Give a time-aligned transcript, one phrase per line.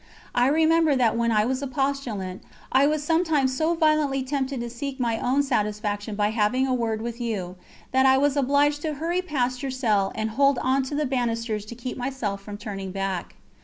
[0.33, 4.67] I remember that when I was a postulant I was sometimes so violently tempted to
[4.71, 7.55] seek my own satisfaction by having a word with you,
[7.91, 11.65] that I was obliged to hurry past your cell and hold on to the banisters
[11.65, 13.35] to keep myself from turning back.